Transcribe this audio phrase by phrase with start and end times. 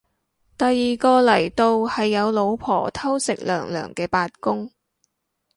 [0.57, 4.71] 第二個嚟到係有老婆偷食娘娘嘅八公